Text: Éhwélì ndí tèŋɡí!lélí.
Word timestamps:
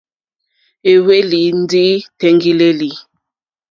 Éhwélì 0.91 1.41
ndí 1.61 1.85
tèŋɡí!lélí. 2.19 2.89